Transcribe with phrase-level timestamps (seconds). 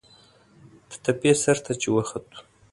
[0.89, 2.27] د تپې سر ته چې وخوت.